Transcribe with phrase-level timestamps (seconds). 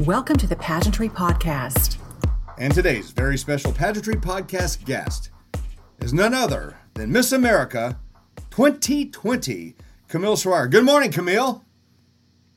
[0.00, 1.98] Welcome to the Pageantry Podcast.
[2.58, 5.28] And today's very special Pageantry Podcast guest
[6.00, 8.00] is none other than Miss America
[8.50, 9.76] 2020,
[10.08, 10.70] Camille Schrier.
[10.70, 11.62] Good morning, Camille.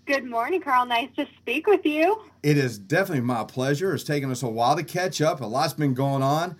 [0.05, 0.85] Good morning, Carl.
[0.85, 2.21] Nice to speak with you.
[2.41, 3.93] It is definitely my pleasure.
[3.93, 5.41] It's taken us a while to catch up.
[5.41, 6.55] A lot's been going on,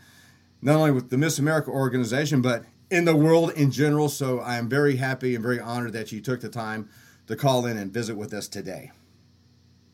[0.62, 4.10] not only with the Miss America organization, but in the world in general.
[4.10, 6.90] So I am very happy and very honored that you took the time
[7.28, 8.92] to call in and visit with us today.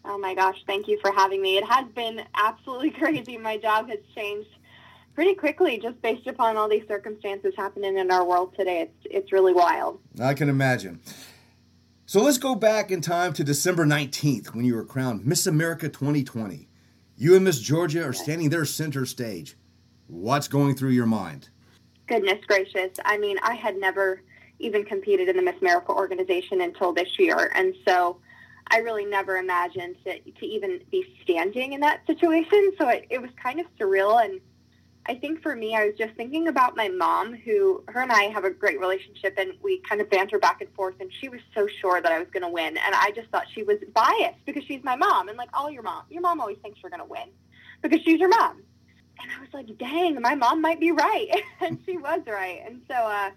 [0.04, 1.58] Oh my gosh, thank you for having me.
[1.58, 3.38] It has been absolutely crazy.
[3.38, 4.50] My job has changed
[5.14, 8.82] pretty quickly just based upon all these circumstances happening in our world today.
[8.82, 10.00] It's it's really wild.
[10.20, 11.02] I can imagine.
[12.06, 15.88] So let's go back in time to December 19th when you were crowned Miss America
[15.88, 16.68] 2020.
[17.16, 19.56] You and Miss Georgia are standing there center stage.
[20.08, 21.50] What's going through your mind?
[22.08, 22.98] Goodness gracious.
[23.06, 24.23] I mean, I had never
[24.59, 27.52] even competed in the Miss America organization until this year.
[27.56, 28.18] And so
[28.71, 32.72] I really never imagined to, to even be standing in that situation.
[32.80, 34.23] So it, it was kind of surreal.
[34.23, 34.39] And
[35.05, 38.23] I think for me, I was just thinking about my mom, who her and I
[38.23, 40.95] have a great relationship, and we kind of banter back and forth.
[41.02, 43.45] And she was so sure that I was going to win, and I just thought
[43.53, 46.58] she was biased because she's my mom, and like all your mom, your mom always
[46.59, 47.28] thinks you're going to win
[47.81, 48.61] because she's your mom.
[49.22, 51.30] And I was like, dang, my mom might be right,
[51.61, 52.61] and she was right.
[52.66, 53.31] And so uh,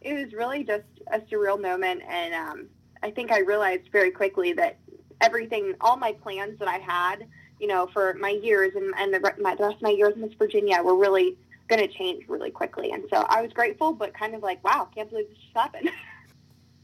[0.00, 2.66] it was really just a surreal moment, and um,
[3.02, 4.78] I think I realized very quickly that
[5.20, 7.26] everything, all my plans that I had,
[7.60, 10.20] you know, for my years and, and the, my, the rest of my years in
[10.20, 11.36] Miss Virginia were really
[11.68, 12.92] going to change really quickly.
[12.92, 15.90] And so I was grateful, but kind of like, wow, can't believe this just happened.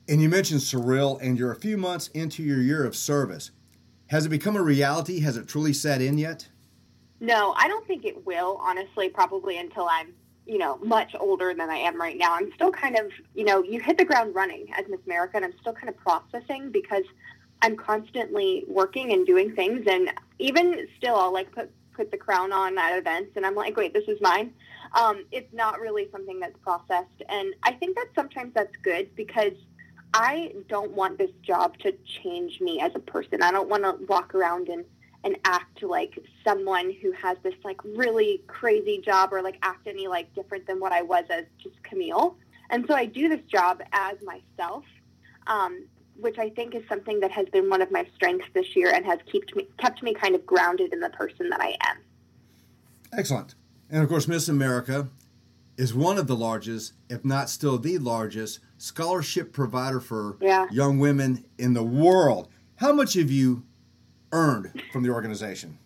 [0.06, 3.52] And you mentioned surreal, and you're a few months into your year of service.
[4.08, 5.20] Has it become a reality?
[5.20, 6.46] Has it truly set in yet?
[7.20, 10.12] No, I don't think it will, honestly, probably until I'm
[10.46, 12.34] you know, much older than I am right now.
[12.34, 15.44] I'm still kind of, you know, you hit the ground running as Miss America, and
[15.44, 17.04] I'm still kind of processing because
[17.62, 19.86] I'm constantly working and doing things.
[19.86, 23.76] And even still, I'll like put put the crown on at events, and I'm like,
[23.76, 24.52] wait, this is mine.
[24.94, 29.52] Um, it's not really something that's processed, and I think that sometimes that's good because
[30.12, 33.42] I don't want this job to change me as a person.
[33.42, 34.84] I don't want to walk around and
[35.24, 40.06] and act like someone who has this like really crazy job or like act any
[40.06, 42.36] like different than what I was as just Camille.
[42.70, 44.84] And so I do this job as myself,
[45.46, 45.86] um,
[46.16, 49.04] which I think is something that has been one of my strengths this year and
[49.06, 51.98] has kept me kept me kind of grounded in the person that I am.
[53.12, 53.54] Excellent.
[53.90, 55.08] And of course, Miss America
[55.76, 60.66] is one of the largest, if not still the largest, scholarship provider for yeah.
[60.70, 62.48] young women in the world.
[62.76, 63.64] How much have you
[64.34, 65.78] earned from the organization?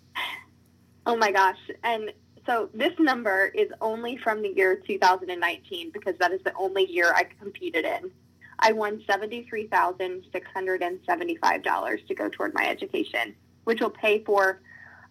[1.06, 1.60] Oh my gosh.
[1.84, 2.12] And
[2.46, 7.12] so this number is only from the year 2019 because that is the only year
[7.14, 8.10] I competed in.
[8.58, 14.60] I won $73,675 to go toward my education, which will pay for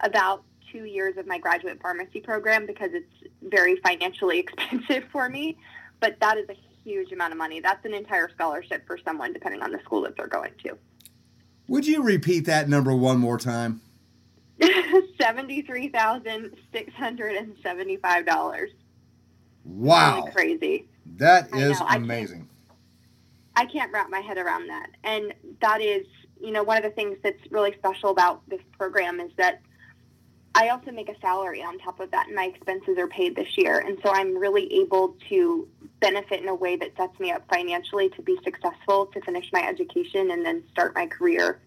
[0.01, 5.57] about two years of my graduate pharmacy program because it's very financially expensive for me.
[5.99, 7.59] But that is a huge amount of money.
[7.59, 10.77] That's an entire scholarship for someone, depending on the school that they're going to.
[11.67, 13.81] Would you repeat that number one more time?
[15.21, 18.71] Seventy-three thousand six hundred and seventy-five dollars.
[19.65, 20.85] Wow, really crazy.
[21.17, 22.47] That is amazing.
[23.55, 26.05] I can't, I can't wrap my head around that, and that is,
[26.39, 29.61] you know, one of the things that's really special about this program is that
[30.57, 33.59] I also make a salary on top of that, and my expenses are paid this
[33.59, 35.67] year, and so I'm really able to
[35.99, 39.61] benefit in a way that sets me up financially to be successful, to finish my
[39.61, 41.59] education, and then start my career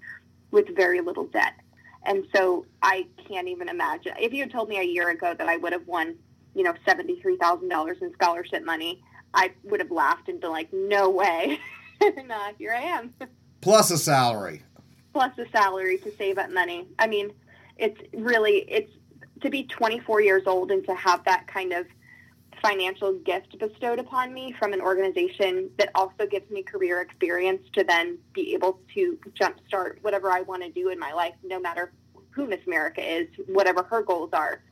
[0.50, 1.54] with very little debt.
[2.02, 4.14] And so I can't even imagine.
[4.18, 6.16] If you had told me a year ago that I would have won,
[6.56, 11.60] you know, $73,000 in scholarship money, I would have laughed and been like, no way.
[12.26, 13.14] nah, here I am.
[13.60, 14.62] Plus a salary.
[15.12, 16.88] Plus a salary to save up money.
[16.98, 17.30] I mean,
[17.80, 18.92] it's really, it's
[19.40, 21.86] to be 24 years old and to have that kind of
[22.62, 27.82] financial gift bestowed upon me from an organization that also gives me career experience to
[27.82, 31.92] then be able to jumpstart whatever I want to do in my life, no matter
[32.30, 34.62] who Miss America is, whatever her goals are.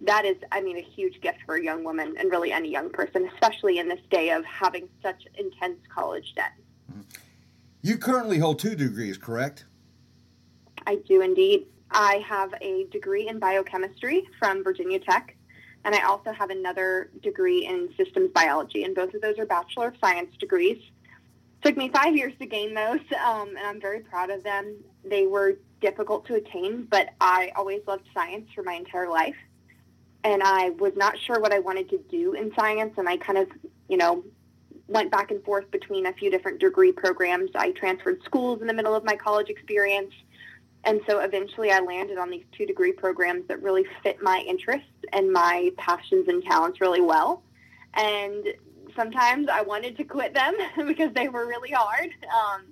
[0.00, 2.90] That is, I mean, a huge gift for a young woman and really any young
[2.90, 6.52] person, especially in this day of having such intense college debt.
[6.90, 7.02] Mm-hmm.
[7.82, 9.66] You currently hold two degrees, correct?
[10.86, 11.66] I do indeed.
[11.90, 15.36] I have a degree in biochemistry from Virginia Tech
[15.84, 19.88] and I also have another degree in systems biology, and both of those are Bachelor
[19.88, 20.78] of Science degrees.
[21.62, 24.76] Took me five years to gain those, um, and I'm very proud of them.
[25.04, 29.36] They were difficult to attain, but I always loved science for my entire life.
[30.22, 33.38] And I was not sure what I wanted to do in science, and I kind
[33.38, 33.48] of,
[33.88, 34.22] you know,
[34.86, 37.50] went back and forth between a few different degree programs.
[37.54, 40.12] I transferred schools in the middle of my college experience
[40.84, 44.88] And so eventually I landed on these two degree programs that really fit my interests
[45.12, 47.42] and my passions and talents really well.
[47.94, 48.46] And
[48.96, 50.54] sometimes I wanted to quit them
[50.86, 52.10] because they were really hard.
[52.34, 52.62] Um,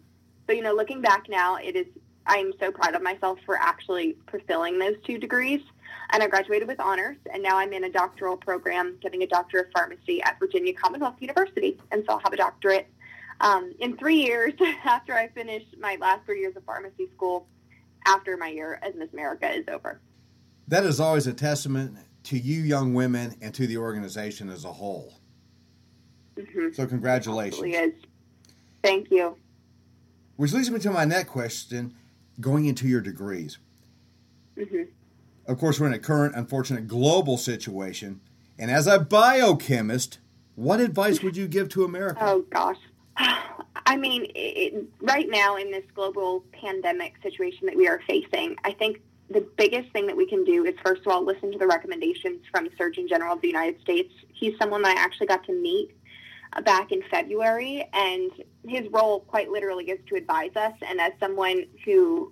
[0.46, 1.86] but, you know, looking back now, it is,
[2.26, 5.60] I am so proud of myself for actually fulfilling those two degrees.
[6.10, 9.58] And I graduated with honors, and now I'm in a doctoral program getting a doctor
[9.60, 11.78] of pharmacy at Virginia Commonwealth University.
[11.90, 12.88] And so I'll have a doctorate
[13.42, 17.46] um, in three years after I finish my last three years of pharmacy school
[18.08, 20.00] after my year as Miss America is over.
[20.66, 24.72] That is always a testament to you young women and to the organization as a
[24.72, 25.14] whole.
[26.36, 26.72] Mm-hmm.
[26.72, 27.94] So congratulations.
[28.82, 29.36] Thank you.
[30.36, 31.94] Which leads me to my next question,
[32.40, 33.58] going into your degrees.
[34.56, 34.82] Mm-hmm.
[35.46, 38.20] Of course, we're in a current, unfortunate global situation.
[38.58, 40.18] And as a biochemist,
[40.54, 42.20] what advice would you give to America?
[42.20, 42.78] Oh, gosh.
[43.88, 48.72] I mean, it, right now in this global pandemic situation that we are facing, I
[48.72, 49.00] think
[49.30, 52.42] the biggest thing that we can do is, first of all, listen to the recommendations
[52.50, 54.12] from the Surgeon General of the United States.
[54.30, 55.96] He's someone that I actually got to meet
[56.52, 58.30] uh, back in February, and
[58.66, 60.74] his role, quite literally, is to advise us.
[60.86, 62.30] And as someone who,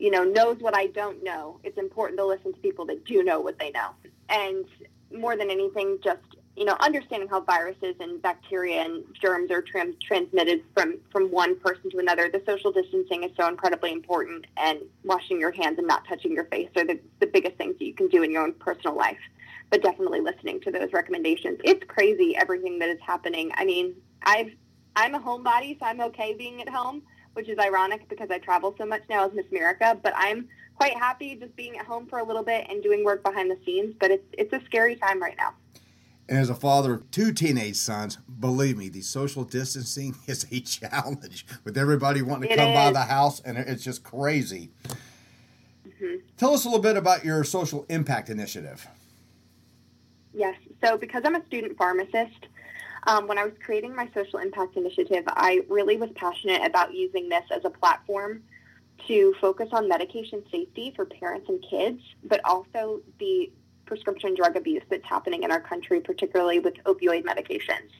[0.00, 3.22] you know, knows what I don't know, it's important to listen to people that do
[3.22, 3.90] know what they know.
[4.28, 4.64] And
[5.12, 9.96] more than anything, just you know, understanding how viruses and bacteria and germs are trans-
[10.02, 14.80] transmitted from, from one person to another, the social distancing is so incredibly important, and
[15.04, 17.94] washing your hands and not touching your face are the, the biggest things that you
[17.94, 19.18] can do in your own personal life.
[19.70, 21.58] But definitely listening to those recommendations.
[21.64, 23.50] It's crazy everything that is happening.
[23.56, 24.52] I mean, I've
[24.94, 27.02] I'm a homebody, so I'm okay being at home,
[27.34, 29.98] which is ironic because I travel so much now as Miss America.
[30.00, 33.24] But I'm quite happy just being at home for a little bit and doing work
[33.24, 33.94] behind the scenes.
[33.98, 35.52] But it's it's a scary time right now.
[36.28, 40.60] And as a father of two teenage sons, believe me, the social distancing is a
[40.60, 42.74] challenge with everybody wanting to it come is.
[42.74, 44.70] by the house, and it's just crazy.
[45.86, 46.16] Mm-hmm.
[46.36, 48.86] Tell us a little bit about your social impact initiative.
[50.34, 50.56] Yes.
[50.84, 52.48] So, because I'm a student pharmacist,
[53.06, 57.28] um, when I was creating my social impact initiative, I really was passionate about using
[57.28, 58.42] this as a platform
[59.06, 63.50] to focus on medication safety for parents and kids, but also the
[63.86, 67.90] prescription drug abuse that's happening in our country, particularly with opioid medications.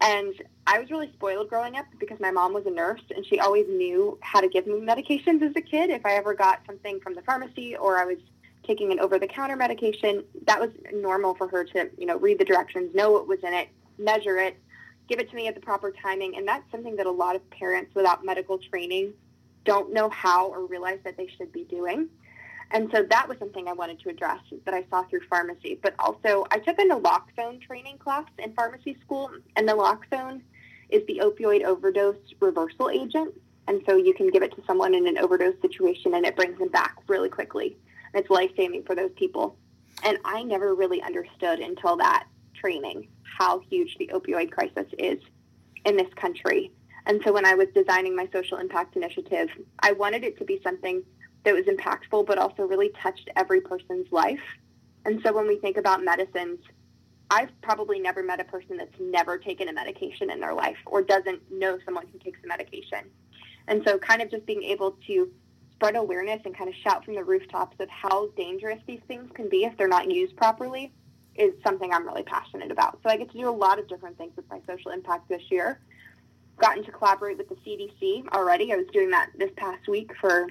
[0.00, 0.32] And
[0.66, 3.66] I was really spoiled growing up because my mom was a nurse and she always
[3.68, 5.90] knew how to give me medications as a kid.
[5.90, 8.18] If I ever got something from the pharmacy or I was
[8.64, 12.94] taking an over-the-counter medication, that was normal for her to, you know, read the directions,
[12.94, 13.68] know what was in it,
[13.98, 14.56] measure it,
[15.08, 16.36] give it to me at the proper timing.
[16.36, 19.14] And that's something that a lot of parents without medical training
[19.64, 22.08] don't know how or realize that they should be doing.
[22.70, 25.78] And so that was something I wanted to address that I saw through pharmacy.
[25.82, 30.42] But also, I took a naloxone training class in pharmacy school, and naloxone
[30.90, 33.34] is the opioid overdose reversal agent.
[33.68, 36.58] And so you can give it to someone in an overdose situation, and it brings
[36.58, 37.76] them back really quickly.
[38.12, 39.56] And it's life saving for those people.
[40.04, 45.18] And I never really understood until that training how huge the opioid crisis is
[45.84, 46.72] in this country.
[47.06, 49.48] And so when I was designing my social impact initiative,
[49.80, 51.02] I wanted it to be something
[51.44, 54.40] that was impactful, but also really touched every person's life.
[55.04, 56.58] And so when we think about medicines,
[57.30, 61.02] I've probably never met a person that's never taken a medication in their life or
[61.02, 63.00] doesn't know someone who takes a medication.
[63.66, 65.30] And so kind of just being able to
[65.72, 69.48] spread awareness and kind of shout from the rooftops of how dangerous these things can
[69.48, 70.92] be if they're not used properly
[71.36, 72.98] is something I'm really passionate about.
[73.02, 75.42] So I get to do a lot of different things with my social impact this
[75.50, 75.80] year.
[76.56, 78.72] Gotten to collaborate with the CDC already.
[78.72, 80.48] I was doing that this past week for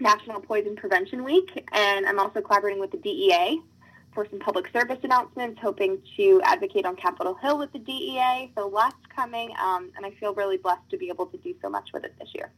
[0.00, 3.60] National Poison Prevention Week, and I'm also collaborating with the DEA
[4.12, 8.50] for some public service announcements, hoping to advocate on Capitol Hill with the DEA.
[8.56, 11.68] So lots coming, um, and I feel really blessed to be able to do so
[11.68, 12.52] much with it this year.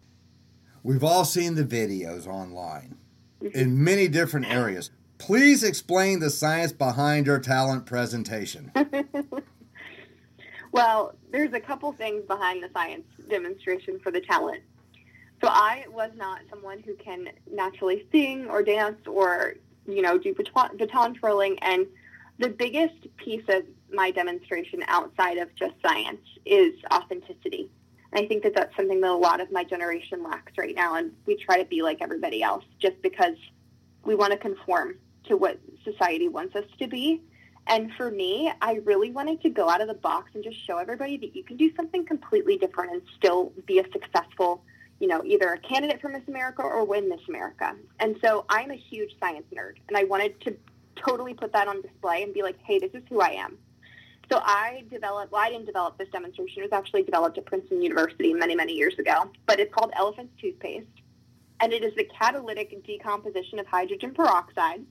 [0.82, 2.96] We've all seen the videos online
[3.42, 3.58] mm-hmm.
[3.58, 4.90] in many different areas.
[5.18, 8.70] Please explain the science behind your talent presentation.
[10.72, 14.62] well, there's a couple things behind the science demonstration for the talent
[15.42, 19.54] so I was not someone who can naturally sing or dance or,
[19.86, 21.58] you know, do baton, baton twirling.
[21.60, 21.86] And
[22.38, 27.70] the biggest piece of my demonstration outside of just science is authenticity.
[28.12, 30.94] And I think that that's something that a lot of my generation lacks right now.
[30.94, 33.36] And we try to be like everybody else just because
[34.04, 37.20] we want to conform to what society wants us to be.
[37.66, 40.78] And for me, I really wanted to go out of the box and just show
[40.78, 44.62] everybody that you can do something completely different and still be a successful
[45.00, 47.74] you know, either a candidate for Miss America or win Miss America.
[48.00, 50.56] And so I'm a huge science nerd, and I wanted to
[50.96, 53.58] totally put that on display and be like, hey, this is who I am.
[54.32, 56.62] So I developed, well, I didn't develop this demonstration.
[56.62, 60.32] It was actually developed at Princeton University many, many years ago, but it's called Elephant's
[60.40, 60.86] Toothpaste.
[61.60, 64.84] and it is the catalytic decomposition of hydrogen peroxide,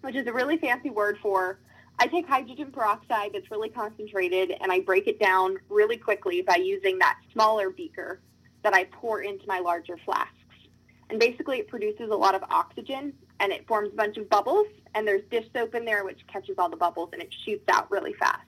[0.00, 1.58] which is a really fancy word for
[1.98, 6.56] I take hydrogen peroxide that's really concentrated and I break it down really quickly by
[6.56, 8.20] using that smaller beaker
[8.64, 10.32] that I pour into my larger flasks.
[11.10, 14.66] And basically, it produces a lot of oxygen and it forms a bunch of bubbles.
[14.94, 17.90] And there's dish soap in there, which catches all the bubbles and it shoots out
[17.90, 18.40] really fast.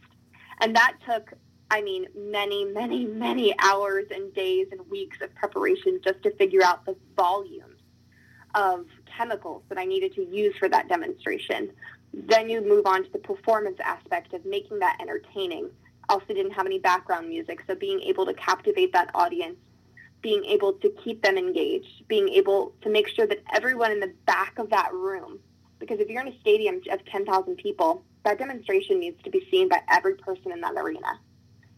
[0.60, 1.32] And that took,
[1.70, 6.64] I mean, many, many, many hours and days and weeks of preparation just to figure
[6.64, 7.80] out the volumes
[8.54, 11.70] of chemicals that I needed to use for that demonstration.
[12.14, 15.70] Then you move on to the performance aspect of making that entertaining.
[16.08, 19.58] Also, didn't have any background music, so being able to captivate that audience,
[20.22, 24.12] being able to keep them engaged, being able to make sure that everyone in the
[24.26, 25.38] back of that room,
[25.78, 29.68] because if you're in a stadium of 10,000 people, that demonstration needs to be seen
[29.68, 31.20] by every person in that arena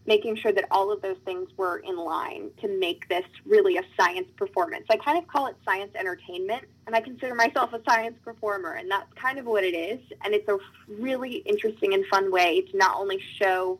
[0.09, 3.83] making sure that all of those things were in line to make this really a
[3.95, 4.85] science performance.
[4.89, 8.89] I kind of call it science entertainment, and I consider myself a science performer, and
[8.89, 9.99] that's kind of what it is.
[10.25, 13.79] And it's a really interesting and fun way to not only show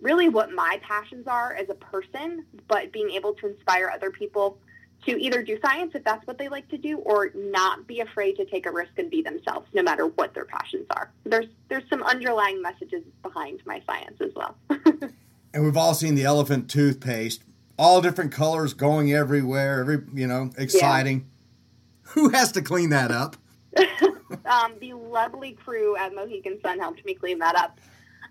[0.00, 4.58] really what my passions are as a person, but being able to inspire other people
[5.04, 8.36] to either do science if that's what they like to do or not be afraid
[8.36, 11.10] to take a risk and be themselves no matter what their passions are.
[11.24, 14.56] There's there's some underlying messages behind my science as well.
[15.54, 17.44] and we've all seen the elephant toothpaste,
[17.78, 21.18] all different colors going everywhere, every you know, exciting.
[21.18, 22.12] Yeah.
[22.12, 23.36] Who has to clean that up?
[24.46, 27.80] um, the lovely crew at Mohegan Sun helped me clean that up.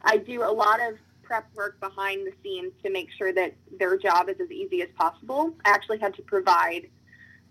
[0.04, 3.98] I do a lot of prep work behind the scenes to make sure that their
[3.98, 5.54] job is as easy as possible.
[5.66, 6.90] I actually had to provide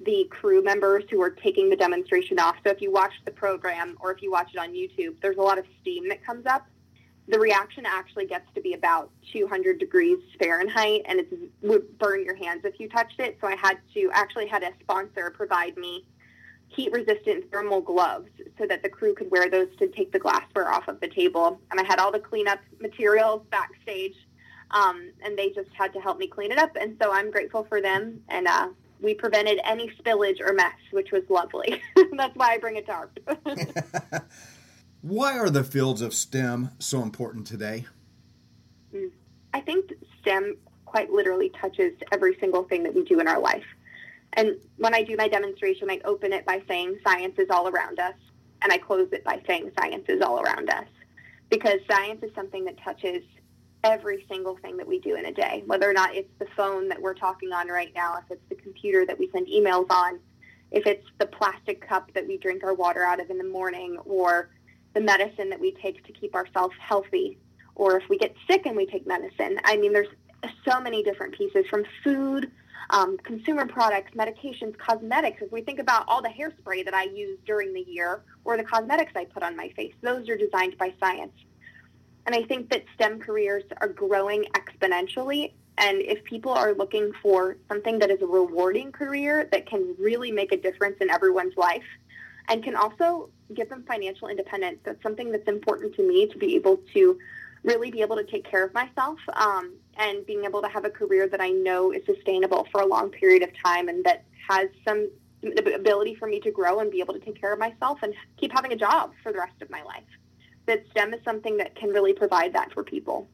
[0.04, 2.56] the crew members who are taking the demonstration off.
[2.64, 5.42] So if you watch the program or if you watch it on YouTube, there's a
[5.42, 6.66] lot of steam that comes up
[7.28, 11.28] the reaction actually gets to be about 200 degrees Fahrenheit, and it
[11.62, 13.36] would burn your hands if you touched it.
[13.40, 16.06] So I had to actually had a sponsor provide me
[16.68, 20.70] heat resistant thermal gloves so that the crew could wear those to take the glassware
[20.70, 21.60] off of the table.
[21.70, 24.14] And I had all the cleanup materials backstage,
[24.72, 26.76] um, and they just had to help me clean it up.
[26.78, 28.20] And so I'm grateful for them.
[28.28, 28.68] And uh,
[29.00, 31.80] we prevented any spillage or mess, which was lovely.
[32.12, 33.18] That's why I bring it to ARP.
[35.02, 37.86] Why are the fields of STEM so important today?
[39.54, 43.64] I think STEM quite literally touches every single thing that we do in our life.
[44.34, 47.98] And when I do my demonstration, I open it by saying science is all around
[47.98, 48.14] us,
[48.62, 50.88] and I close it by saying science is all around us.
[51.50, 53.22] Because science is something that touches
[53.84, 56.88] every single thing that we do in a day, whether or not it's the phone
[56.88, 60.18] that we're talking on right now, if it's the computer that we send emails on,
[60.72, 63.96] if it's the plastic cup that we drink our water out of in the morning,
[64.04, 64.50] or
[64.94, 67.38] the medicine that we take to keep ourselves healthy,
[67.76, 69.60] or if we get sick and we take medicine.
[69.64, 70.08] I mean, there's
[70.68, 72.50] so many different pieces from food,
[72.90, 75.42] um, consumer products, medications, cosmetics.
[75.42, 78.64] If we think about all the hairspray that I use during the year or the
[78.64, 81.32] cosmetics I put on my face, those are designed by science.
[82.26, 85.52] And I think that STEM careers are growing exponentially.
[85.78, 90.32] And if people are looking for something that is a rewarding career that can really
[90.32, 91.84] make a difference in everyone's life,
[92.48, 94.78] and can also give them financial independence.
[94.84, 97.18] That's something that's important to me to be able to
[97.62, 100.90] really be able to take care of myself um, and being able to have a
[100.90, 104.68] career that I know is sustainable for a long period of time and that has
[104.86, 105.08] some
[105.74, 108.52] ability for me to grow and be able to take care of myself and keep
[108.52, 110.04] having a job for the rest of my life.
[110.66, 113.28] That STEM is something that can really provide that for people.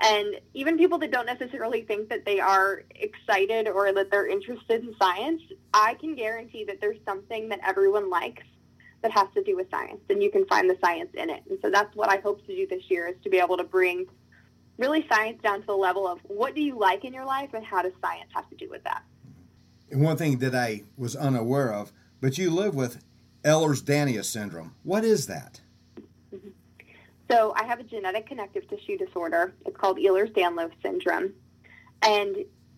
[0.00, 4.82] And even people that don't necessarily think that they are excited or that they're interested
[4.82, 5.42] in science,
[5.72, 8.42] I can guarantee that there's something that everyone likes
[9.02, 11.42] that has to do with science, and you can find the science in it.
[11.48, 13.64] And so that's what I hope to do this year is to be able to
[13.64, 14.06] bring
[14.78, 17.64] really science down to the level of what do you like in your life and
[17.64, 19.02] how does science have to do with that.
[19.90, 23.02] And one thing that I was unaware of, but you live with
[23.44, 24.74] Ehlers-Danlos syndrome.
[24.82, 25.60] What is that?
[26.34, 26.48] Mm-hmm.
[27.30, 29.54] So I have a genetic connective tissue disorder.
[29.66, 31.32] It's called Ehlers-Danlos syndrome.
[32.02, 32.36] And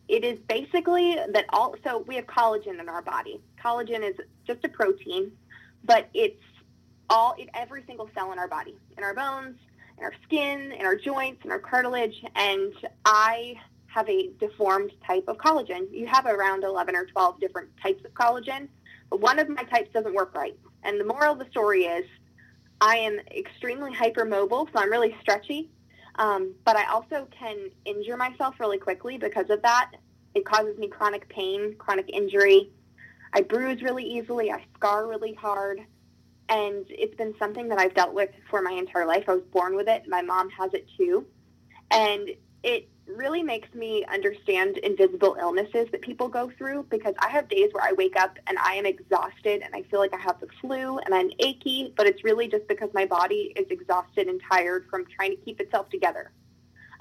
[0.09, 3.41] it is basically that all so we have collagen in our body.
[3.63, 5.33] Collagen is just a protein
[5.85, 6.43] but it's
[7.11, 9.57] all in every single cell in our body, in our bones,
[9.99, 12.73] in our skin, in our joints, in our cartilage, and
[13.05, 13.55] I
[13.87, 15.87] have a deformed type of collagen.
[15.91, 18.69] You have around 11 or 12 different types of collagen,
[19.11, 20.59] but one of my types doesn't work right.
[20.83, 22.05] And the moral of the story is
[22.81, 25.71] I am extremely hypermobile, so I'm really stretchy,
[26.17, 29.93] um, but I also can injure myself really quickly because of that.
[30.35, 32.71] It causes me chronic pain, chronic injury,
[33.35, 34.53] I bruise really easily.
[34.53, 35.81] I scar really hard.
[36.49, 39.25] And it's been something that I've dealt with for my entire life.
[39.29, 40.05] I was born with it.
[40.09, 41.27] My mom has it too.
[41.91, 42.31] And
[42.63, 47.69] it really makes me understand invisible illnesses that people go through because I have days
[47.73, 50.49] where I wake up and I am exhausted and I feel like I have the
[50.61, 54.87] flu and I'm achy, but it's really just because my body is exhausted and tired
[54.89, 56.33] from trying to keep itself together.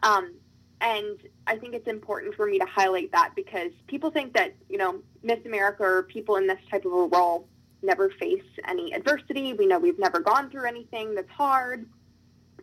[0.03, 0.33] Um,
[0.81, 4.77] and I think it's important for me to highlight that because people think that, you
[4.77, 7.47] know, Miss America or people in this type of a role
[7.83, 9.53] never face any adversity.
[9.53, 11.85] We know we've never gone through anything that's hard.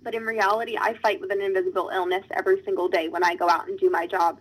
[0.03, 3.49] But in reality, I fight with an invisible illness every single day when I go
[3.49, 4.41] out and do my job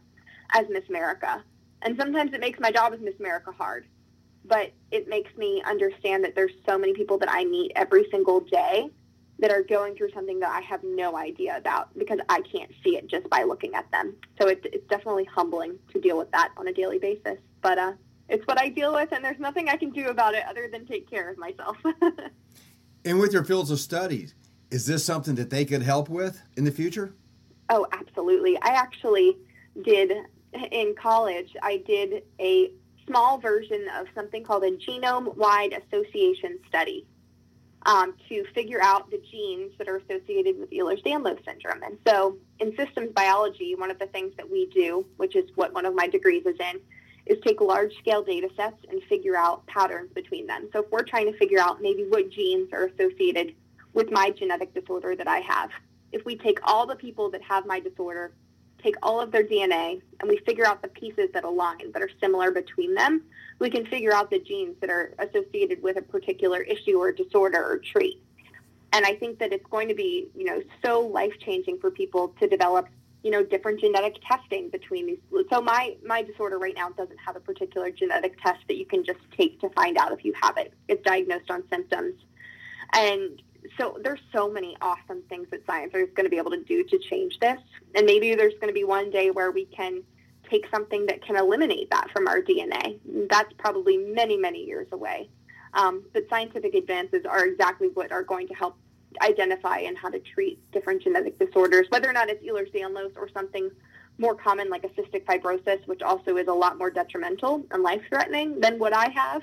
[0.53, 1.43] as Miss America.
[1.81, 3.85] And sometimes it makes my job as Miss America hard.
[4.45, 8.39] But it makes me understand that there's so many people that I meet every single
[8.39, 8.89] day
[9.39, 12.97] that are going through something that I have no idea about because I can't see
[12.97, 14.15] it just by looking at them.
[14.39, 17.37] So it's, it's definitely humbling to deal with that on a daily basis.
[17.61, 17.93] But uh,
[18.29, 20.85] it's what I deal with, and there's nothing I can do about it other than
[20.85, 21.77] take care of myself.
[23.05, 24.35] and with your fields of studies,
[24.71, 27.13] is this something that they could help with in the future?
[27.69, 28.57] Oh, absolutely.
[28.61, 29.37] I actually
[29.83, 30.11] did
[30.71, 32.71] in college, I did a
[33.05, 37.05] small version of something called a genome wide association study
[37.85, 41.81] um, to figure out the genes that are associated with Ehlers-Danlos syndrome.
[41.83, 45.73] And so, in systems biology, one of the things that we do, which is what
[45.73, 46.81] one of my degrees is in,
[47.29, 50.67] is take large scale data sets and figure out patterns between them.
[50.73, 53.55] So, if we're trying to figure out maybe what genes are associated
[53.93, 55.69] with my genetic disorder that I have.
[56.11, 58.33] If we take all the people that have my disorder,
[58.81, 62.09] take all of their DNA, and we figure out the pieces that align, that are
[62.19, 63.23] similar between them,
[63.59, 67.63] we can figure out the genes that are associated with a particular issue or disorder
[67.63, 68.21] or trait.
[68.91, 72.29] And I think that it's going to be, you know, so life changing for people
[72.39, 72.87] to develop,
[73.23, 75.19] you know, different genetic testing between these.
[75.49, 79.03] So my my disorder right now doesn't have a particular genetic test that you can
[79.03, 80.73] just take to find out if you have it.
[80.87, 82.15] It's diagnosed on symptoms.
[82.93, 83.41] And
[83.77, 86.83] so there's so many awesome things that science is going to be able to do
[86.83, 87.59] to change this.
[87.95, 90.01] And maybe there's going to be one day where we can
[90.49, 92.99] take something that can eliminate that from our DNA.
[93.29, 95.29] That's probably many, many years away.
[95.73, 98.77] Um, but scientific advances are exactly what are going to help
[99.21, 103.69] identify and how to treat different genetic disorders, whether or not it's Ehlers-Danlos or something
[104.17, 108.59] more common like a cystic fibrosis, which also is a lot more detrimental and life-threatening
[108.59, 109.41] than what I have.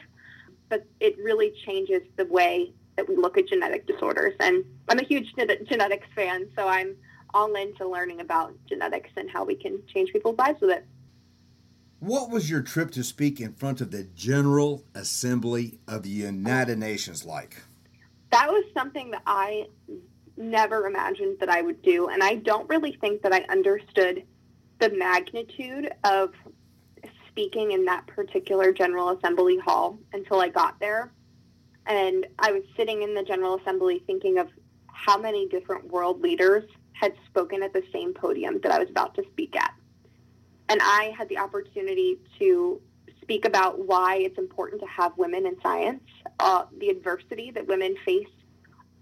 [0.68, 4.34] But it really changes the way that we look at genetic disorders.
[4.40, 6.96] And I'm a huge genetics fan, so I'm
[7.34, 10.86] all into learning about genetics and how we can change people's lives with it.
[12.00, 16.78] What was your trip to speak in front of the General Assembly of the United
[16.78, 17.62] Nations like?
[18.30, 19.66] That was something that I
[20.36, 22.08] never imagined that I would do.
[22.08, 24.24] And I don't really think that I understood
[24.78, 26.32] the magnitude of
[27.28, 31.12] speaking in that particular General Assembly hall until I got there.
[31.86, 34.48] And I was sitting in the General Assembly thinking of
[34.86, 39.14] how many different world leaders had spoken at the same podium that I was about
[39.16, 39.72] to speak at.
[40.68, 42.80] And I had the opportunity to
[43.26, 46.00] speak about why it's important to have women in science,
[46.38, 48.28] uh, the adversity that women face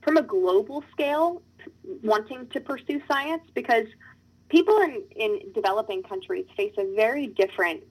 [0.00, 1.42] from a global scale
[2.02, 3.86] wanting to pursue science, because
[4.48, 7.82] people in, in developing countries face a very different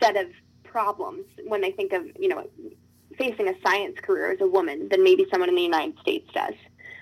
[0.00, 0.26] set of
[0.64, 2.44] problems when they think of, you know,
[3.16, 6.54] facing a science career as a woman than maybe someone in the United States does.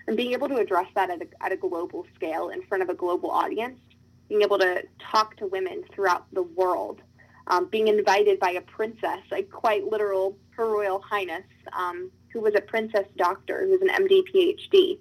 [0.06, 2.90] And being able to address that at a, at a global scale in front of
[2.90, 3.80] a global audience,
[4.28, 7.00] being able to talk to women throughout the world,
[7.46, 12.54] um, being invited by a princess, like quite literal Her Royal Highness, um, who was
[12.54, 14.98] a princess doctor, who was an MD PhD.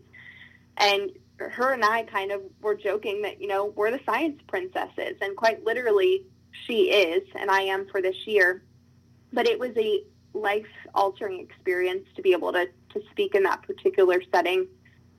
[0.78, 5.18] And her and I kind of were joking that, you know, we're the science princesses.
[5.22, 6.26] And quite literally,
[6.66, 8.64] she is, and I am for this year.
[9.34, 13.64] But it was a life altering experience to be able to, to speak in that
[13.64, 14.68] particular setting,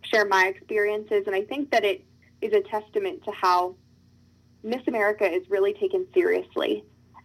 [0.02, 1.24] share my experiences.
[1.26, 2.04] And I think that it
[2.40, 3.74] is a testament to how
[4.62, 6.84] Miss America is really taken seriously.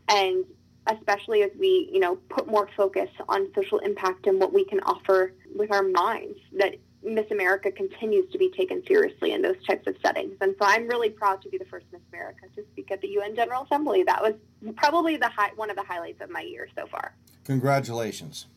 [0.09, 0.45] And
[0.87, 4.79] especially as we, you know, put more focus on social impact and what we can
[4.81, 9.87] offer with our minds, that Miss America continues to be taken seriously in those types
[9.87, 10.35] of settings.
[10.41, 13.07] And so I'm really proud to be the first Miss America to speak at the
[13.09, 14.03] UN General Assembly.
[14.03, 14.33] That was
[14.75, 17.13] probably the high, one of the highlights of my year so far.
[17.43, 18.47] Congratulations.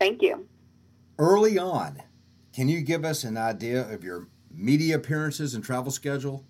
[0.00, 0.46] Thank you.
[1.18, 2.02] Early on,
[2.52, 6.44] can you give us an idea of your media appearances and travel schedule?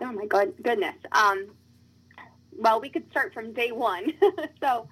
[0.00, 0.96] Oh my god, goodness.
[1.12, 1.48] Um,
[2.58, 4.12] well, we could start from day one.
[4.62, 4.88] so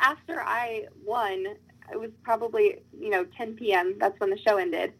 [0.00, 1.46] after I won,
[1.92, 3.96] it was probably you know 10 p.m.
[3.98, 4.92] That's when the show ended.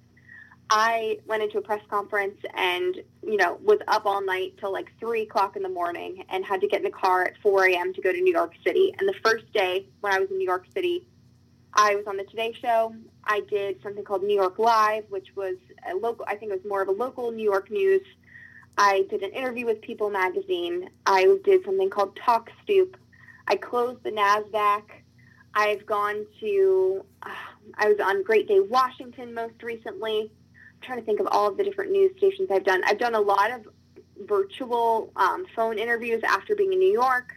[0.69, 4.91] I went into a press conference and, you know, was up all night till like
[4.99, 7.95] 3 o'clock in the morning and had to get in the car at 4 a.m.
[7.95, 8.93] to go to New York City.
[8.99, 11.07] And the first day when I was in New York City,
[11.75, 12.95] I was on the Today Show.
[13.25, 15.57] I did something called New York Live, which was
[15.89, 18.03] a local, I think it was more of a local New York news
[18.79, 20.91] I did an interview with People Magazine.
[21.07, 22.97] I did something called Talk Stoop.
[23.49, 24.83] I closed the NASDAQ.
[25.55, 27.31] I've gone to, uh,
[27.79, 30.31] I was on Great Day Washington most recently.
[30.31, 32.83] I'm trying to think of all of the different news stations I've done.
[32.85, 33.67] I've done a lot of
[34.27, 37.33] virtual um, phone interviews after being in New York.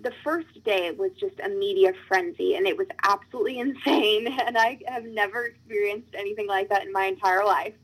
[0.00, 4.26] The first day was just a media frenzy, and it was absolutely insane.
[4.26, 7.74] And I have never experienced anything like that in my entire life.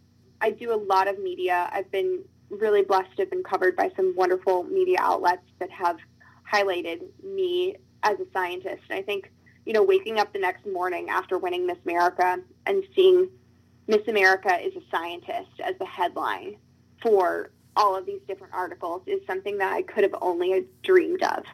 [0.41, 1.69] I do a lot of media.
[1.71, 5.97] I've been really blessed to have been covered by some wonderful media outlets that have
[6.51, 8.83] highlighted me as a scientist.
[8.91, 9.31] And I think,
[9.67, 13.29] you know, waking up the next morning after winning Miss America and seeing
[13.87, 16.57] Miss America is a scientist as the headline
[17.03, 21.45] for all of these different articles is something that I could have only dreamed of.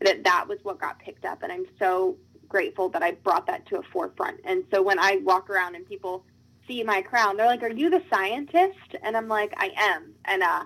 [0.00, 2.16] That that was what got picked up, and I'm so
[2.48, 4.40] grateful that I brought that to a forefront.
[4.44, 6.24] And so when I walk around and people
[6.68, 10.42] see my crown, they're like, "Are you the scientist?" And I'm like, "I am," and
[10.42, 10.64] uh,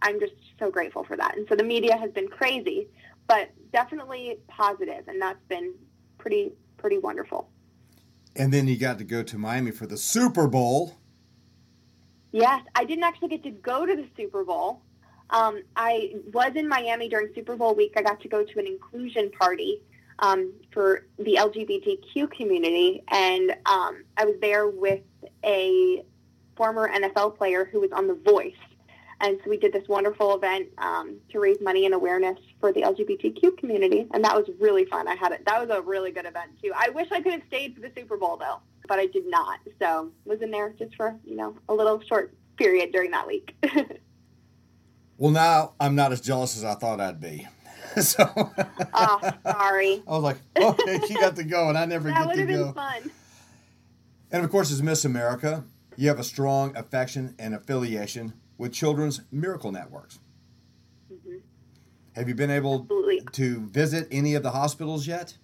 [0.00, 1.36] I'm just so grateful for that.
[1.36, 2.88] And so the media has been crazy,
[3.28, 5.74] but definitely positive, and that's been
[6.18, 7.48] pretty pretty wonderful.
[8.34, 10.96] And then you got to go to Miami for the Super Bowl.
[12.32, 14.80] Yes, I didn't actually get to go to the Super Bowl.
[15.28, 17.92] Um, I was in Miami during Super Bowl week.
[17.96, 19.82] I got to go to an inclusion party
[20.18, 25.00] um, for the LGBTQ community, and um, I was there with
[25.44, 26.04] a
[26.56, 28.54] former NFL player who was on The Voice.
[29.20, 32.82] And so we did this wonderful event um, to raise money and awareness for the
[32.82, 35.06] LGBTQ community, and that was really fun.
[35.06, 35.44] I had it.
[35.46, 36.72] That was a really good event too.
[36.76, 39.60] I wish I could have stayed for the Super Bowl though but I did not.
[39.78, 43.54] So was in there just for you know a little short period during that week.
[45.18, 47.46] well, now I'm not as jealous as I thought I'd be.
[48.00, 48.24] so.
[48.94, 50.02] oh, sorry.
[50.08, 52.46] I was like, okay, she got to go, and I never that get to go.
[52.46, 53.10] That would have been fun.
[54.30, 55.64] And of course, as Miss America,
[55.96, 60.20] you have a strong affection and affiliation with Children's Miracle Networks.
[61.12, 61.38] Mm-hmm.
[62.14, 63.20] Have you been able Absolutely.
[63.32, 65.36] to visit any of the hospitals yet?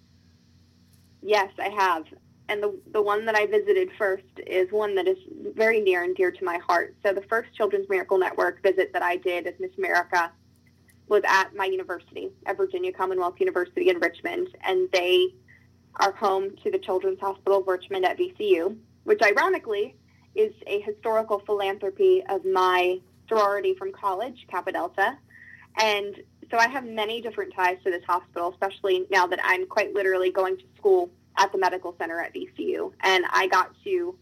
[1.22, 2.06] Yes, I have
[2.48, 5.18] and the, the one that I visited first is one that is
[5.54, 6.96] very near and dear to my heart.
[7.02, 10.32] So the first Children's Miracle Network visit that I did as Miss America
[11.08, 15.34] was at my university, at Virginia Commonwealth University in Richmond, and they
[15.96, 19.96] are home to the Children's Hospital of Richmond at VCU, which ironically
[20.34, 25.18] is a historical philanthropy of my sorority from college, Kappa Delta.
[25.80, 26.16] And
[26.50, 30.30] so I have many different ties to this hospital, especially now that I'm quite literally
[30.30, 32.92] going to school at the medical center at VCU.
[33.00, 34.16] And I got to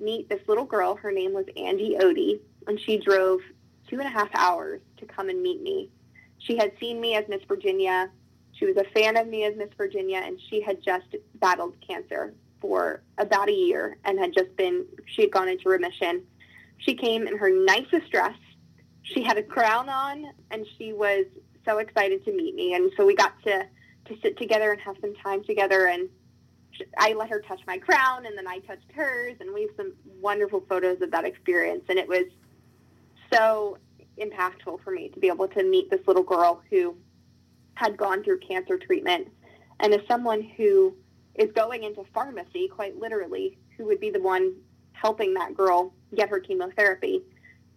[0.00, 0.96] meet this little girl.
[0.96, 3.40] Her name was Andy Odie, and she drove
[3.88, 5.90] two and a half hours to come and meet me.
[6.38, 8.10] She had seen me as Miss Virginia.
[8.52, 12.34] She was a fan of me as Miss Virginia, and she had just battled cancer
[12.60, 16.22] for about a year and had just been, she had gone into remission.
[16.78, 18.36] She came in her nicest dress.
[19.02, 21.26] She had a crown on, and she was
[21.64, 22.74] so excited to meet me.
[22.74, 23.66] And so we got to,
[24.06, 25.86] to sit together and have some time together.
[25.86, 26.08] And
[26.96, 29.92] I let her touch my crown and then I touched hers and we have some
[30.20, 32.24] wonderful photos of that experience and it was
[33.32, 33.78] so
[34.20, 36.96] impactful for me to be able to meet this little girl who
[37.74, 39.28] had gone through cancer treatment
[39.80, 40.94] and as someone who
[41.34, 44.54] is going into pharmacy quite literally who would be the one
[44.92, 47.22] helping that girl get her chemotherapy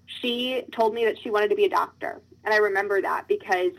[0.06, 3.74] she told me that she wanted to be a doctor and I remember that because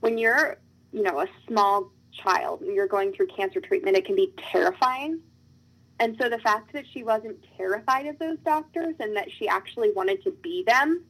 [0.00, 0.58] when you're
[0.92, 5.20] you know a small child and you're going through cancer treatment, it can be terrifying.
[5.98, 9.92] And so the fact that she wasn't terrified of those doctors and that she actually
[9.92, 11.04] wanted to be them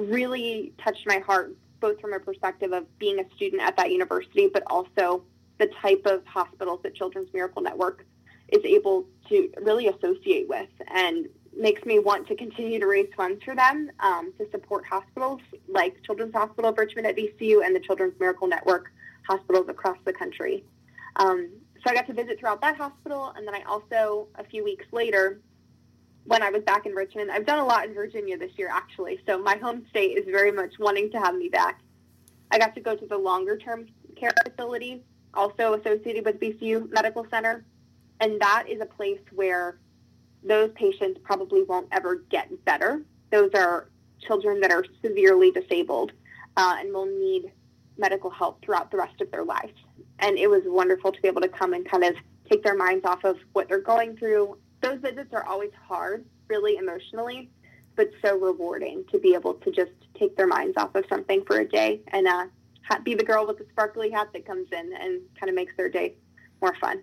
[0.00, 4.48] really touched my heart, both from a perspective of being a student at that university,
[4.52, 5.22] but also
[5.58, 8.04] the type of hospitals that Children's Miracle Network
[8.48, 13.42] is able to really associate with and makes me want to continue to raise funds
[13.44, 17.80] for them um, to support hospitals like Children's Hospital of Richmond at VCU and the
[17.80, 18.92] Children's Miracle Network
[19.28, 20.64] hospitals across the country.
[21.16, 21.50] Um,
[21.82, 24.86] so I got to visit throughout that hospital, and then I also, a few weeks
[24.92, 25.40] later,
[26.24, 29.20] when I was back in Richmond, I've done a lot in Virginia this year, actually.
[29.26, 31.80] So my home state is very much wanting to have me back.
[32.50, 35.02] I got to go to the longer term care facility,
[35.34, 37.64] also associated with VCU Medical Center,
[38.20, 39.78] and that is a place where
[40.42, 43.02] those patients probably won't ever get better.
[43.30, 43.88] Those are
[44.20, 46.12] children that are severely disabled
[46.56, 47.52] uh, and will need
[47.96, 49.70] medical help throughout the rest of their life.
[50.18, 52.14] And it was wonderful to be able to come and kind of
[52.50, 54.58] take their minds off of what they're going through.
[54.82, 57.50] Those visits are always hard, really emotionally,
[57.96, 61.58] but so rewarding to be able to just take their minds off of something for
[61.58, 62.46] a day and uh,
[63.04, 65.88] be the girl with the sparkly hat that comes in and kind of makes their
[65.88, 66.14] day
[66.60, 67.02] more fun.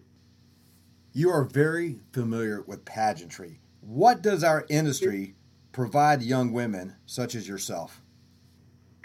[1.13, 3.59] You are very familiar with pageantry.
[3.81, 5.35] What does our industry
[5.71, 8.01] provide young women such as yourself?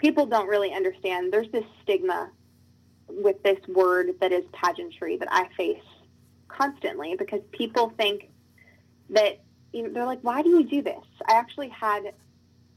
[0.03, 1.31] people don't really understand.
[1.31, 2.29] There's this stigma
[3.07, 5.81] with this word that is pageantry that I face
[6.49, 8.29] constantly because people think
[9.09, 9.41] that
[9.73, 11.03] you know, they're like, why do you do this?
[11.27, 12.13] I actually had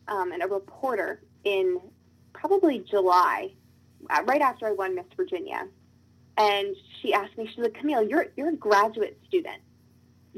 [0.09, 1.81] um, a reporter in
[2.33, 3.53] probably July,
[4.11, 5.67] uh, right after I won Miss Virginia,
[6.39, 9.63] and she asked me, she's like, Camille, you're you're a graduate student.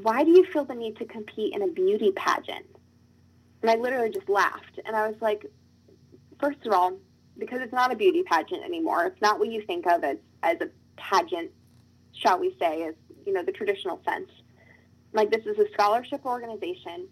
[0.03, 2.67] Why do you feel the need to compete in a beauty pageant?
[3.63, 5.45] And I literally just laughed, and I was like,
[6.41, 6.93] first of all,
[7.37, 9.07] because it's not a beauty pageant anymore.
[9.07, 11.51] It's not what you think of as as a pageant,
[12.13, 12.95] shall we say, as
[13.27, 14.31] you know the traditional sense.
[15.13, 17.09] Like this is a scholarship organization.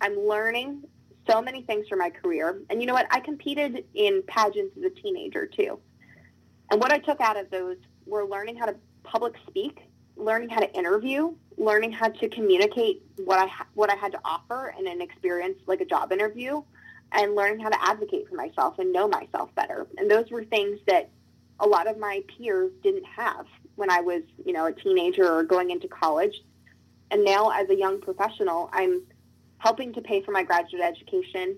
[0.00, 0.84] I'm learning
[1.28, 2.60] so many things for my career.
[2.70, 3.06] And you know what?
[3.10, 5.78] I competed in pageants as a teenager too.
[6.70, 7.76] And what I took out of those
[8.06, 9.80] were learning how to public speak,
[10.16, 14.74] learning how to interview, learning how to communicate what I what I had to offer
[14.78, 16.62] in an experience like a job interview,
[17.12, 19.86] and learning how to advocate for myself and know myself better.
[19.98, 21.10] And those were things that
[21.60, 25.42] a lot of my peers didn't have when I was, you know, a teenager or
[25.42, 26.42] going into college.
[27.14, 29.02] And now as a young professional, I'm
[29.58, 31.56] helping to pay for my graduate education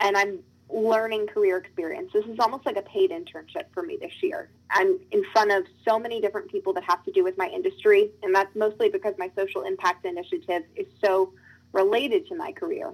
[0.00, 0.38] and I'm
[0.70, 2.10] learning career experience.
[2.14, 4.48] This is almost like a paid internship for me this year.
[4.70, 8.12] I'm in front of so many different people that have to do with my industry,
[8.22, 11.34] and that's mostly because my social impact initiative is so
[11.72, 12.90] related to my career.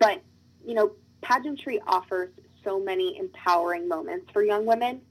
[0.00, 0.22] But
[0.66, 0.90] you know,
[1.22, 2.30] pageantry offers
[2.64, 5.02] so many empowering moments for young women.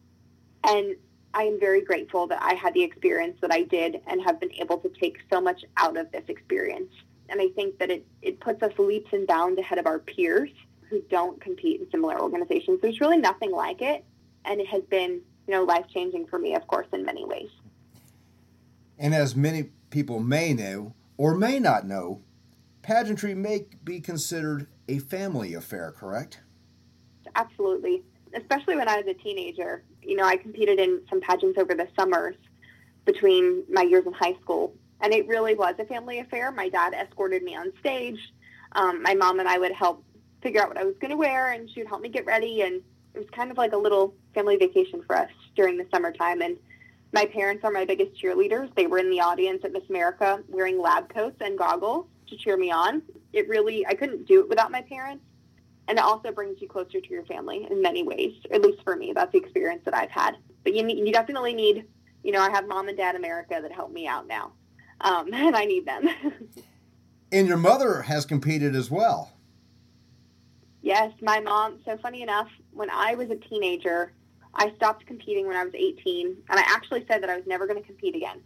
[0.65, 0.97] And
[1.35, 4.53] I am very grateful that I had the experience that I did and have been
[4.53, 6.91] able to take so much out of this experience.
[7.27, 10.49] And I think that it, it puts us leaps and bounds ahead of our peers
[10.89, 12.79] who don't compete in similar organizations.
[12.81, 14.05] There's really nothing like it.
[14.45, 17.49] And it has been, you know, life changing for me, of course, in many ways.
[18.97, 22.21] And as many people may know or may not know,
[22.81, 26.39] pageantry may be considered a family affair, correct?
[27.35, 28.03] Absolutely.
[28.33, 29.83] Especially when I was a teenager.
[30.05, 32.35] You know, I competed in some pageants over the summers
[33.05, 36.51] between my years in high school, and it really was a family affair.
[36.51, 38.19] My dad escorted me on stage.
[38.73, 40.03] Um, my mom and I would help
[40.41, 42.61] figure out what I was going to wear, and she would help me get ready.
[42.61, 42.81] And
[43.13, 46.41] it was kind of like a little family vacation for us during the summertime.
[46.41, 46.57] And
[47.13, 48.73] my parents are my biggest cheerleaders.
[48.75, 52.57] They were in the audience at Miss America wearing lab coats and goggles to cheer
[52.57, 53.01] me on.
[53.33, 55.23] It really, I couldn't do it without my parents.
[55.87, 58.33] And it also brings you closer to your family in many ways.
[58.51, 60.35] At least for me, that's the experience that I've had.
[60.63, 61.85] But you, need, you definitely need,
[62.23, 64.53] you know, I have mom and dad America that help me out now.
[65.01, 66.09] Um, and I need them.
[67.31, 69.31] and your mother has competed as well.
[70.81, 71.79] Yes, my mom.
[71.83, 74.13] So funny enough, when I was a teenager,
[74.53, 77.67] I stopped competing when I was 18, and I actually said that I was never
[77.67, 78.41] going to compete again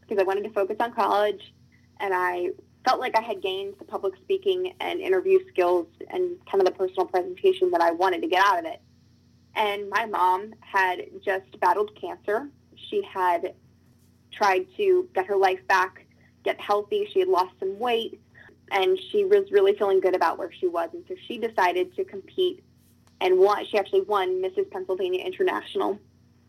[0.00, 1.54] because I wanted to focus on college,
[2.00, 2.50] and I
[2.84, 6.78] felt like I had gained the public speaking and interview skills and kind of the
[6.78, 8.80] personal presentation that I wanted to get out of it.
[9.56, 12.48] And my mom had just battled cancer.
[12.90, 13.54] She had
[14.32, 16.06] tried to get her life back,
[16.44, 17.08] get healthy.
[17.12, 18.20] She had lost some weight,
[18.70, 20.90] and she was really feeling good about where she was.
[20.92, 22.62] And so she decided to compete
[23.20, 23.64] and won.
[23.66, 24.70] She actually won Mrs.
[24.70, 25.98] Pennsylvania International.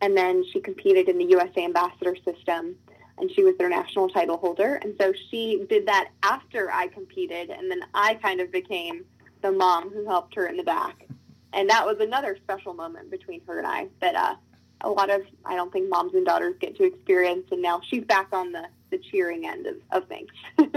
[0.01, 2.75] And then she competed in the USA Ambassador System
[3.17, 4.75] and she was their national title holder.
[4.75, 9.05] And so she did that after I competed, and then I kind of became
[9.41, 11.07] the mom who helped her in the back.
[11.53, 14.35] And that was another special moment between her and I that uh,
[14.81, 17.47] a lot of, I don't think moms and daughters get to experience.
[17.51, 20.29] And now she's back on the, the cheering end of, of things.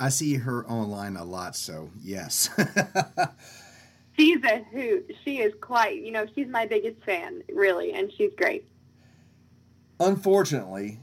[0.00, 2.48] I see her online a lot, so yes.
[4.18, 5.14] she's a hoot.
[5.24, 8.64] She is quite, you know, she's my biggest fan, really, and she's great.
[9.98, 11.00] Unfortunately,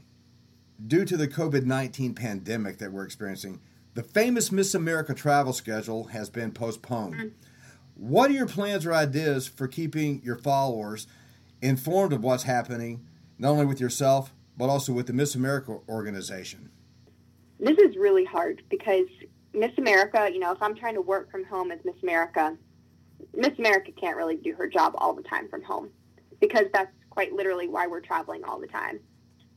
[0.86, 3.60] due to the COVID 19 pandemic that we're experiencing,
[3.94, 7.14] the famous Miss America travel schedule has been postponed.
[7.14, 7.28] Mm-hmm.
[7.94, 11.08] What are your plans or ideas for keeping your followers
[11.60, 13.04] informed of what's happening,
[13.38, 16.70] not only with yourself, but also with the Miss America organization?
[17.58, 19.06] This is really hard because
[19.52, 22.56] Miss America, you know, if I'm trying to work from home as Miss America,
[23.34, 25.90] Miss America can't really do her job all the time from home
[26.40, 29.00] because that's quite literally why we're traveling all the time.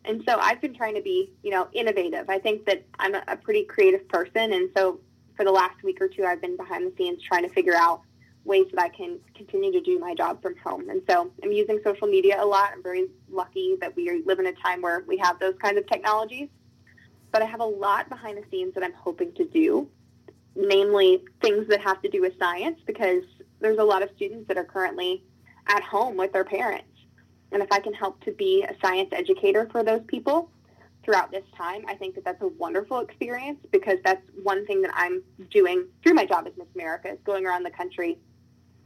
[0.06, 2.30] And so I've been trying to be, you know, innovative.
[2.30, 4.54] I think that I'm a, pretty creative person.
[4.54, 5.00] And so
[5.36, 8.02] for the last week or two, I've been behind the scenes trying to figure out
[8.44, 10.90] ways that I can continue to do my job from home.
[10.90, 12.72] And so I'm using social media a lot.
[12.74, 15.88] I'm very lucky that we live in a time where we have those kinds of
[15.88, 16.50] technologies.
[17.32, 19.88] But I have a lot behind the scenes that I'm hoping to do,
[20.56, 23.24] namely things that have to do with science, because
[23.60, 25.24] there's a lot of students that are currently
[25.68, 26.91] at home with their parents
[27.52, 30.50] and if I can help to be a science educator for those people
[31.04, 34.92] throughout this time, I think that that's a wonderful experience because that's one thing that
[34.94, 38.18] I'm doing through my job as Miss America is going around the country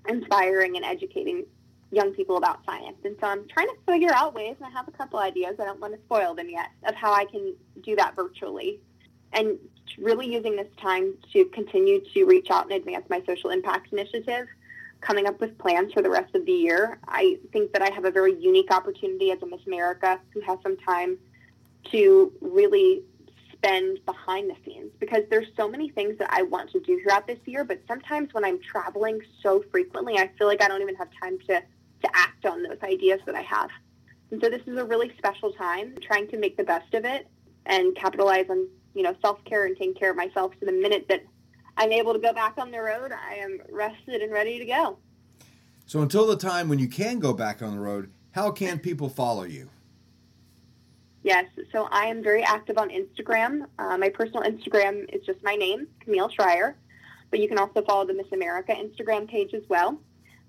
[0.08, 1.46] inspiring and educating
[1.92, 2.98] young people about science.
[3.04, 5.56] And so I'm trying to figure out ways, and I have a couple ideas.
[5.60, 8.80] I don't want to spoil them yet of how I can do that virtually.
[9.34, 9.58] And
[9.98, 14.48] really using this time to continue to reach out and advance my social impact initiative,
[15.06, 17.00] coming up with plans for the rest of the year.
[17.08, 20.58] I think that I have a very unique opportunity as a Miss America who has
[20.64, 21.18] some time
[21.92, 23.04] to really
[23.54, 27.28] spend behind the scenes because there's so many things that I want to do throughout
[27.28, 30.96] this year, but sometimes when I'm traveling so frequently, I feel like I don't even
[30.96, 33.70] have time to, to act on those ideas that I have.
[34.32, 37.28] And so this is a really special time, trying to make the best of it
[37.68, 41.24] and capitalize on, you know, self-care and taking care of myself so the minute that
[41.78, 44.98] I'm able to go back on the road, I am rested and ready to go.
[45.86, 49.10] So until the time when you can go back on the road, how can people
[49.10, 49.70] follow you?
[51.24, 53.66] Yes, so I am very active on Instagram.
[53.80, 56.76] Uh, my personal Instagram is just my name, Camille Schrier,
[57.32, 60.00] but you can also follow the Miss America Instagram page as well.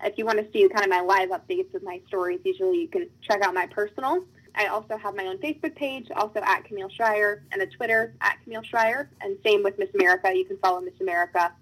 [0.05, 2.89] If you want to see kind of my live updates of my stories, usually you
[2.89, 4.25] can check out my personal.
[4.57, 8.39] I also have my own Facebook page, also at Camille Schrier, and a Twitter at
[8.43, 9.09] Camille Schrier.
[9.21, 10.33] And same with Miss America.
[10.35, 11.53] You can follow Miss America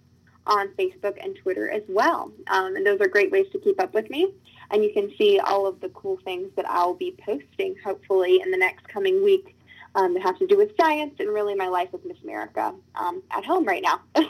[0.46, 2.30] on Facebook and Twitter as well.
[2.48, 4.32] Um, and those are great ways to keep up with me
[4.70, 8.50] and you can see all of the cool things that I'll be posting hopefully in
[8.50, 9.56] the next coming week
[9.94, 13.22] um, that have to do with science and really my life with Miss America um,
[13.30, 14.00] at home right now.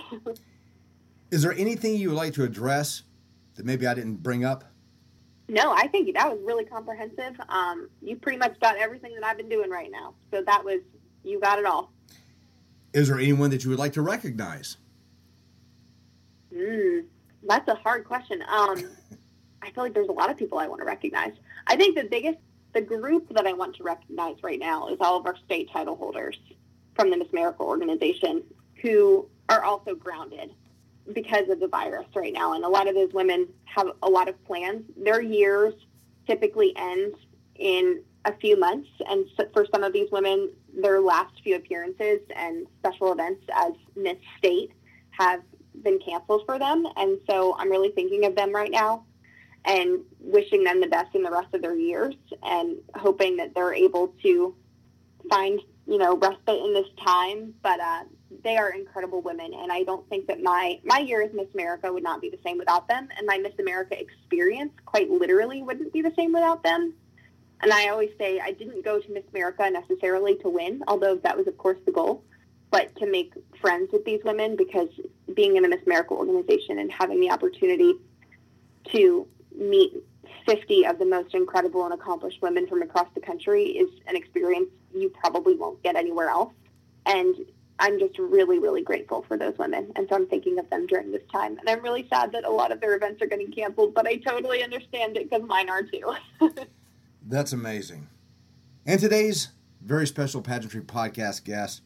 [1.30, 3.02] Is there anything you would like to address
[3.54, 4.64] that maybe I didn't bring up?
[5.48, 7.38] No, I think that was really comprehensive.
[7.48, 10.14] Um, you pretty much got everything that I've been doing right now.
[10.32, 10.80] So that was,
[11.22, 11.92] you got it all.
[12.94, 14.78] Is there anyone that you would like to recognize?
[16.54, 17.04] Mm,
[17.42, 18.42] that's a hard question.
[18.42, 18.90] Um,
[19.60, 21.32] I feel like there's a lot of people I want to recognize.
[21.66, 22.38] I think the biggest,
[22.72, 25.96] the group that I want to recognize right now is all of our state title
[25.96, 26.38] holders
[26.94, 28.42] from the Miss America organization
[28.80, 30.52] who are also grounded
[31.12, 32.54] because of the virus right now.
[32.54, 34.82] And a lot of those women have a lot of plans.
[34.96, 35.74] Their years
[36.26, 37.14] typically end
[37.56, 38.88] in a few months.
[39.08, 44.16] And for some of these women, their last few appearances and special events as Miss
[44.38, 44.72] State
[45.10, 45.42] have
[45.82, 46.86] been canceled for them.
[46.96, 49.04] And so I'm really thinking of them right now
[49.64, 53.74] and wishing them the best in the rest of their years and hoping that they're
[53.74, 54.54] able to
[55.30, 57.54] find, you know, respite in this time.
[57.62, 58.04] But uh,
[58.42, 61.92] they are incredible women, and I don't think that my my year as Miss America
[61.92, 65.92] would not be the same without them, and my Miss America experience, quite literally, wouldn't
[65.92, 66.94] be the same without them.
[67.62, 71.36] And I always say I didn't go to Miss America necessarily to win, although that
[71.36, 72.24] was of course the goal,
[72.70, 74.88] but to make friends with these women because
[75.34, 77.94] being in a Miss America organization and having the opportunity
[78.92, 79.92] to meet
[80.46, 84.68] 50 of the most incredible and accomplished women from across the country is an experience
[84.94, 86.52] you probably won't get anywhere else.
[87.06, 87.36] And
[87.78, 89.92] I'm just really, really grateful for those women.
[89.96, 91.58] And so I'm thinking of them during this time.
[91.58, 94.16] And I'm really sad that a lot of their events are getting canceled, but I
[94.16, 96.14] totally understand it because mine are too.
[97.26, 98.08] That's amazing.
[98.86, 99.48] And today's
[99.82, 101.82] very special pageantry podcast guest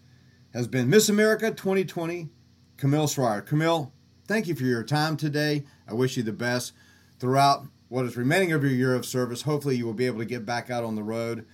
[0.53, 2.29] has been Miss America 2020,
[2.77, 3.45] Camille Schrier.
[3.45, 3.93] Camille,
[4.27, 5.65] thank you for your time today.
[5.87, 6.73] I wish you the best
[7.19, 9.43] throughout what is remaining of your year of service.
[9.43, 11.47] Hopefully, you will be able to get back out on the road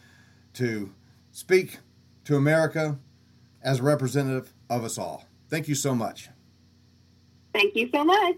[0.55, 0.93] to
[1.31, 1.79] speak
[2.25, 2.99] to America
[3.65, 5.25] as representative of us all.
[5.49, 6.29] Thank you so much.
[7.53, 8.37] Thank you so much.